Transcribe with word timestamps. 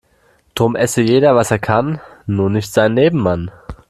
Drum 0.55 0.75
esse 0.75 1.03
jeder 1.03 1.35
was 1.35 1.51
er 1.51 1.59
kann, 1.59 2.01
nur 2.25 2.49
nicht 2.49 2.73
seinen 2.73 2.95
Nebenmann. 2.95 3.51